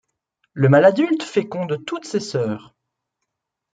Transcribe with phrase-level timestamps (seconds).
[0.53, 2.73] Le mâle adulte féconde toutes ses sœurs.